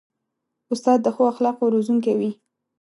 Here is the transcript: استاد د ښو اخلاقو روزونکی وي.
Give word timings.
استاد 0.73 0.99
د 1.03 1.07
ښو 1.15 1.23
اخلاقو 1.33 1.71
روزونکی 1.73 2.13
وي. 2.19 2.31